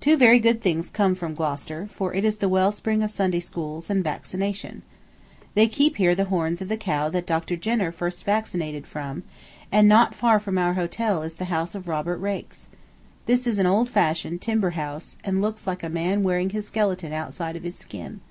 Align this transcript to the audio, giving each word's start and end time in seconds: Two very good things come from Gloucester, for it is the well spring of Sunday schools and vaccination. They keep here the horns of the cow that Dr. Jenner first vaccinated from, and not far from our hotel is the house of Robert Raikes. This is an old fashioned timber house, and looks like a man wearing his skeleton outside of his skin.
Two 0.00 0.16
very 0.16 0.40
good 0.40 0.60
things 0.60 0.90
come 0.90 1.14
from 1.14 1.32
Gloucester, 1.32 1.88
for 1.94 2.12
it 2.12 2.24
is 2.24 2.38
the 2.38 2.48
well 2.48 2.72
spring 2.72 3.00
of 3.00 3.12
Sunday 3.12 3.38
schools 3.38 3.88
and 3.88 4.02
vaccination. 4.02 4.82
They 5.54 5.68
keep 5.68 5.98
here 5.98 6.16
the 6.16 6.24
horns 6.24 6.60
of 6.60 6.68
the 6.68 6.76
cow 6.76 7.10
that 7.10 7.28
Dr. 7.28 7.54
Jenner 7.54 7.92
first 7.92 8.24
vaccinated 8.24 8.88
from, 8.88 9.22
and 9.70 9.86
not 9.86 10.16
far 10.16 10.40
from 10.40 10.58
our 10.58 10.74
hotel 10.74 11.22
is 11.22 11.34
the 11.36 11.44
house 11.44 11.76
of 11.76 11.86
Robert 11.86 12.16
Raikes. 12.20 12.66
This 13.26 13.46
is 13.46 13.60
an 13.60 13.66
old 13.66 13.88
fashioned 13.88 14.42
timber 14.42 14.70
house, 14.70 15.16
and 15.22 15.40
looks 15.40 15.64
like 15.64 15.84
a 15.84 15.88
man 15.88 16.24
wearing 16.24 16.50
his 16.50 16.66
skeleton 16.66 17.12
outside 17.12 17.54
of 17.54 17.62
his 17.62 17.76
skin. 17.78 18.22